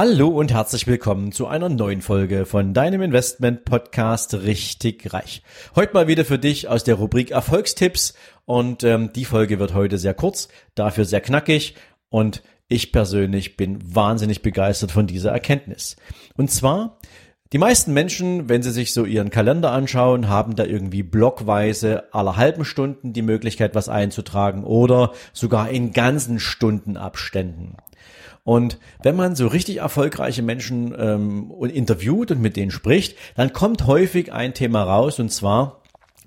[0.00, 5.42] Hallo und herzlich willkommen zu einer neuen Folge von deinem Investment Podcast Richtig Reich.
[5.74, 9.98] Heute mal wieder für dich aus der Rubrik Erfolgstipps und ähm, die Folge wird heute
[9.98, 11.74] sehr kurz, dafür sehr knackig
[12.10, 15.96] und ich persönlich bin wahnsinnig begeistert von dieser Erkenntnis.
[16.36, 17.00] Und zwar
[17.52, 22.36] die meisten Menschen, wenn sie sich so ihren Kalender anschauen, haben da irgendwie blockweise aller
[22.36, 27.76] halben Stunden die Möglichkeit, was einzutragen oder sogar in ganzen Stundenabständen.
[28.44, 33.86] Und wenn man so richtig erfolgreiche Menschen ähm, interviewt und mit denen spricht, dann kommt
[33.86, 35.82] häufig ein Thema raus und zwar,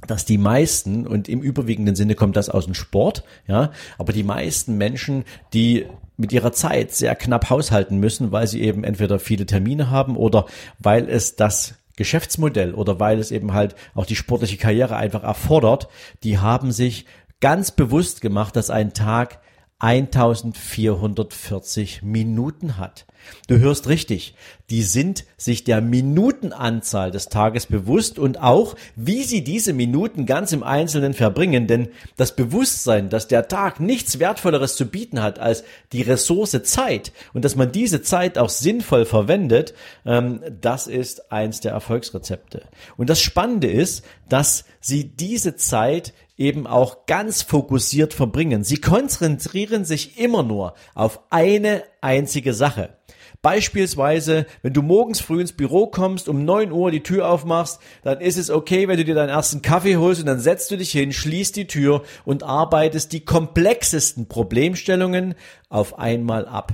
[0.07, 4.23] dass die meisten, und im überwiegenden Sinne kommt das aus dem Sport, ja, aber die
[4.23, 5.85] meisten Menschen, die
[6.17, 10.45] mit ihrer Zeit sehr knapp haushalten müssen, weil sie eben entweder viele Termine haben oder
[10.79, 15.87] weil es das Geschäftsmodell oder weil es eben halt auch die sportliche Karriere einfach erfordert,
[16.23, 17.05] die haben sich
[17.41, 19.39] ganz bewusst gemacht, dass ein Tag
[19.81, 23.05] 1440 Minuten hat.
[23.47, 24.35] Du hörst richtig,
[24.69, 30.53] die sind sich der Minutenanzahl des Tages bewusst und auch, wie sie diese Minuten ganz
[30.53, 35.63] im Einzelnen verbringen, denn das Bewusstsein, dass der Tag nichts Wertvolleres zu bieten hat als
[35.91, 39.73] die Ressource Zeit und dass man diese Zeit auch sinnvoll verwendet,
[40.05, 42.63] ähm, das ist eins der Erfolgsrezepte.
[42.97, 48.63] Und das Spannende ist, dass sie diese Zeit eben auch ganz fokussiert verbringen.
[48.63, 52.97] Sie konzentrieren sich immer nur auf eine einzige Sache.
[53.41, 58.21] Beispielsweise, wenn du morgens früh ins Büro kommst, um neun Uhr die Tür aufmachst, dann
[58.21, 60.91] ist es okay, wenn du dir deinen ersten Kaffee holst und dann setzt du dich
[60.91, 65.33] hin, schließt die Tür und arbeitest die komplexesten Problemstellungen
[65.69, 66.73] auf einmal ab.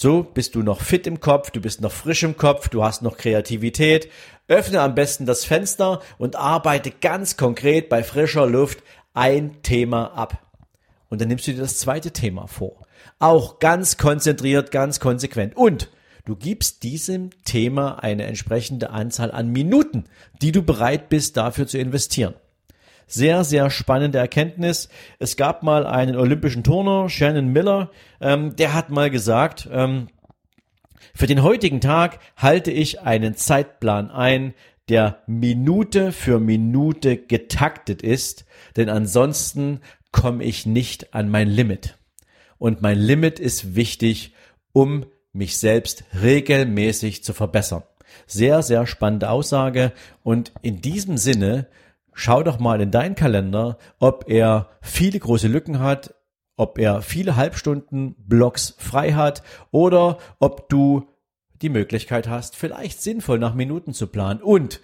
[0.00, 3.02] So bist du noch fit im Kopf, du bist noch frisch im Kopf, du hast
[3.02, 4.08] noch Kreativität.
[4.46, 8.78] Öffne am besten das Fenster und arbeite ganz konkret bei frischer Luft
[9.12, 10.38] ein Thema ab.
[11.08, 12.86] Und dann nimmst du dir das zweite Thema vor.
[13.18, 15.56] Auch ganz konzentriert, ganz konsequent.
[15.56, 15.90] Und
[16.26, 20.04] du gibst diesem Thema eine entsprechende Anzahl an Minuten,
[20.42, 22.34] die du bereit bist dafür zu investieren.
[23.08, 24.88] Sehr, sehr spannende Erkenntnis.
[25.18, 30.08] Es gab mal einen olympischen Turner, Shannon Miller, ähm, der hat mal gesagt, ähm,
[31.14, 34.54] für den heutigen Tag halte ich einen Zeitplan ein,
[34.88, 38.44] der Minute für Minute getaktet ist,
[38.76, 39.80] denn ansonsten
[40.12, 41.98] komme ich nicht an mein Limit
[42.58, 44.34] und mein Limit ist wichtig,
[44.72, 47.84] um mich selbst regelmäßig zu verbessern.
[48.26, 49.92] Sehr, sehr spannende Aussage
[50.22, 51.66] und in diesem Sinne
[52.18, 56.14] schau doch mal in deinen Kalender, ob er viele große Lücken hat,
[56.56, 61.08] ob er viele Halbstunden Blocks frei hat oder ob du
[61.62, 64.80] die Möglichkeit hast, vielleicht sinnvoll nach Minuten zu planen und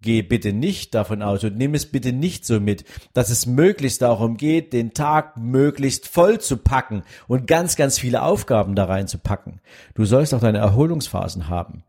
[0.00, 2.84] Geh bitte nicht davon aus und nimm es bitte nicht so mit,
[3.14, 8.22] dass es möglichst darum geht, den Tag möglichst voll zu packen und ganz, ganz viele
[8.22, 9.60] Aufgaben da reinzupacken.
[9.94, 11.82] Du sollst auch deine Erholungsphasen haben.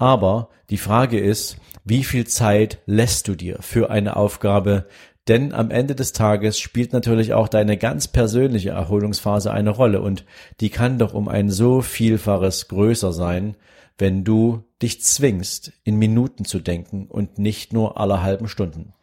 [0.00, 4.86] Aber die Frage ist, wie viel Zeit lässt du dir für eine Aufgabe?
[5.28, 10.24] Denn am Ende des Tages spielt natürlich auch deine ganz persönliche Erholungsphase eine Rolle und
[10.60, 13.56] die kann doch um ein so Vielfaches größer sein,
[13.98, 18.94] wenn du dich zwingst, in Minuten zu denken und nicht nur aller halben Stunden.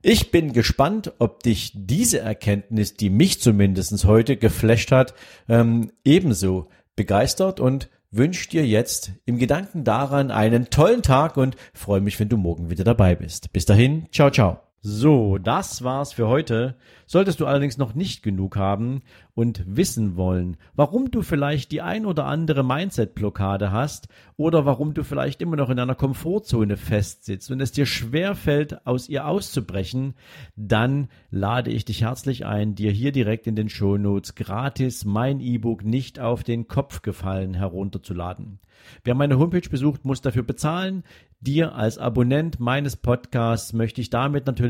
[0.00, 5.12] Ich bin gespannt, ob dich diese Erkenntnis, die mich zumindest heute geflasht hat,
[5.50, 12.00] ähm, ebenso begeistert und wünsche dir jetzt im Gedanken daran einen tollen Tag und freue
[12.00, 13.52] mich, wenn du morgen wieder dabei bist.
[13.52, 14.69] Bis dahin, ciao, ciao.
[14.82, 16.74] So, das war's für heute.
[17.04, 19.02] Solltest du allerdings noch nicht genug haben
[19.34, 24.08] und wissen wollen, warum du vielleicht die ein oder andere Mindset-Blockade hast
[24.38, 28.86] oder warum du vielleicht immer noch in einer Komfortzone festsitzt und es dir schwer fällt,
[28.86, 30.14] aus ihr auszubrechen,
[30.56, 35.40] dann lade ich dich herzlich ein, dir hier direkt in den Show Notes gratis mein
[35.40, 38.60] E-Book nicht auf den Kopf gefallen herunterzuladen.
[39.04, 41.04] Wer meine Homepage besucht, muss dafür bezahlen.
[41.40, 44.69] Dir als Abonnent meines Podcasts möchte ich damit natürlich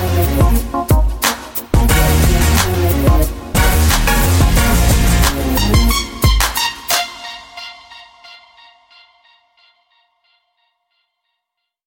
[0.00, 0.69] Boom, boom, boom.